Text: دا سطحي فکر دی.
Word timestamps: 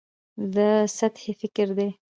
دا 0.55 0.69
سطحي 0.97 1.31
فکر 1.41 1.67
دی. 1.77 1.89